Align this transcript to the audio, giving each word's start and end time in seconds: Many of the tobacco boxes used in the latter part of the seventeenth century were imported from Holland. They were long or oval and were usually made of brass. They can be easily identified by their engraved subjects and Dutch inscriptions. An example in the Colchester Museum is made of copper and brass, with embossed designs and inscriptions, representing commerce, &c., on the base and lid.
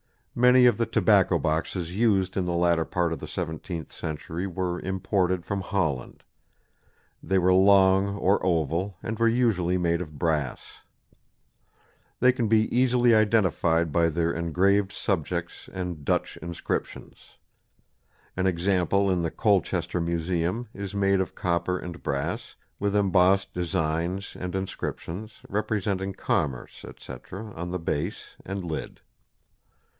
Many 0.33 0.65
of 0.65 0.77
the 0.77 0.87
tobacco 0.87 1.37
boxes 1.37 1.95
used 1.95 2.35
in 2.35 2.45
the 2.45 2.53
latter 2.53 2.85
part 2.85 3.13
of 3.13 3.19
the 3.19 3.27
seventeenth 3.27 3.91
century 3.91 4.47
were 4.47 4.79
imported 4.79 5.45
from 5.45 5.61
Holland. 5.61 6.23
They 7.21 7.37
were 7.37 7.53
long 7.53 8.15
or 8.17 8.43
oval 8.43 8.97
and 9.03 9.19
were 9.19 9.27
usually 9.27 9.77
made 9.77 10.01
of 10.01 10.17
brass. 10.17 10.79
They 12.19 12.31
can 12.31 12.47
be 12.47 12.73
easily 12.75 13.13
identified 13.13 13.91
by 13.91 14.09
their 14.09 14.31
engraved 14.31 14.91
subjects 14.91 15.69
and 15.71 16.03
Dutch 16.03 16.37
inscriptions. 16.37 17.37
An 18.35 18.47
example 18.47 19.11
in 19.11 19.21
the 19.21 19.31
Colchester 19.31 19.99
Museum 20.01 20.67
is 20.73 20.95
made 20.95 21.19
of 21.19 21.35
copper 21.35 21.77
and 21.77 22.01
brass, 22.01 22.55
with 22.79 22.95
embossed 22.95 23.53
designs 23.53 24.35
and 24.39 24.55
inscriptions, 24.55 25.41
representing 25.47 26.13
commerce, 26.13 26.83
&c., 26.97 27.13
on 27.31 27.69
the 27.69 27.77
base 27.79 28.37
and 28.45 28.63
lid. 28.63 29.01